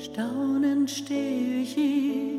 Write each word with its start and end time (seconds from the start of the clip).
Staunend 0.00 0.88
stehe 0.88 1.62
ich 1.62 1.74
hier, 1.74 2.38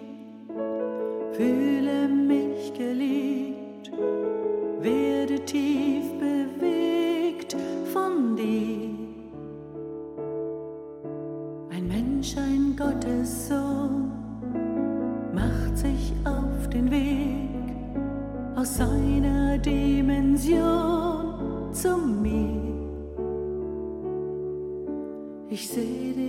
fühle 1.33 2.07
mich 2.07 2.73
geliebt, 2.73 3.91
werde 4.79 5.43
tief 5.43 6.05
bewegt 6.19 7.57
von 7.91 8.37
dir. 8.37 8.95
Ein 11.69 11.87
Mensch, 11.89 12.37
ein 12.37 12.77
Gottessohn, 12.77 14.09
macht 15.33 15.77
sich 15.77 16.13
auf 16.23 16.69
den 16.69 16.89
Weg 16.89 17.75
aus 18.55 18.77
seiner 18.77 19.57
Dimension 19.57 20.63
zu 21.73 21.97
mir. 21.97 22.69
Ich 25.49 25.67
sehe 25.67 26.13
den 26.13 26.28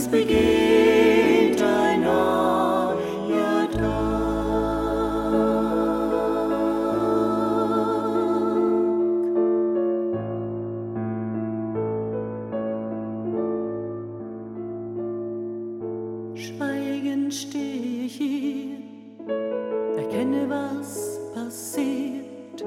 es 0.00 0.08
beginnt 0.08 1.62
ein 1.62 2.00
neuer 2.02 3.70
Tag. 3.70 3.80
Schweigend 16.34 17.34
stehe 17.34 18.06
ich 18.06 18.16
hier, 18.16 18.78
erkenne, 19.98 20.48
was 20.48 21.20
passiert. 21.34 22.64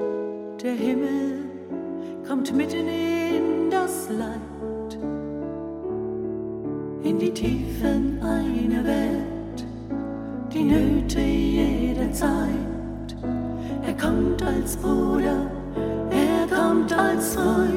Der 0.62 0.74
Himmel 0.74 1.50
kommt 2.28 2.54
mitten 2.54 2.86
in 2.86 3.70
das 3.70 4.08
Leid, 4.08 4.40
in 7.04 7.18
die 7.18 7.30
Tiefen 7.30 8.18
einer 8.22 8.82
Welt, 8.82 9.64
die 10.52 10.64
Nöte 10.64 11.20
jeder 11.20 12.10
Zeit. 12.12 13.14
Er 13.86 13.92
kommt 13.92 14.42
als 14.42 14.74
Bruder, 14.78 15.46
er 16.10 16.56
kommt 16.56 16.92
als 16.96 17.34
Freund. 17.34 17.73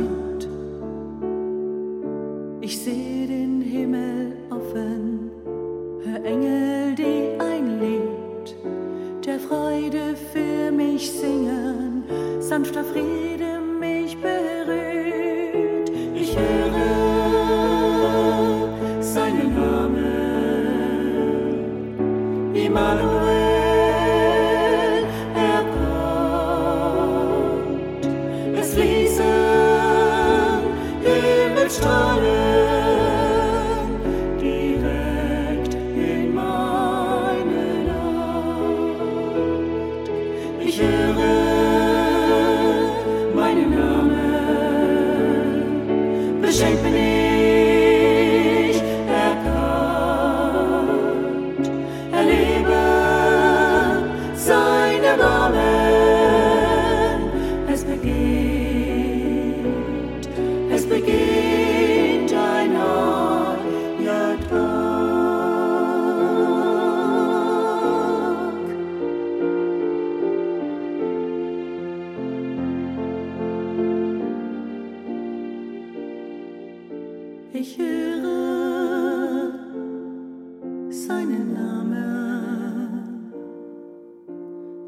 Namen, 46.67 46.83
beschenkt 46.83 47.36
Ich 77.53 77.77
höre 77.77 79.51
seinen 80.89 81.53
Namen, 81.53 83.31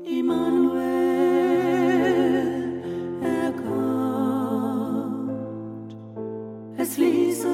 Immanuel, 0.04 0.84
er 3.22 3.54
kommt. 3.54 5.32
Es 6.78 6.96
fließen 6.96 7.50